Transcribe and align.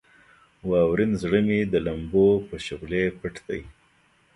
واورین 0.69 1.11
زړه 1.21 1.39
مې 1.47 1.59
د 1.73 1.75
لمبو 1.85 2.27
په 2.47 2.55
شغلې 2.65 3.03
پټ 3.19 3.35
دی. 3.47 3.61